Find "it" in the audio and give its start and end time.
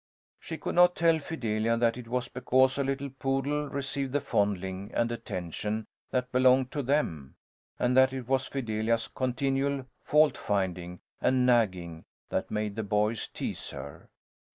1.95-2.07, 8.11-8.27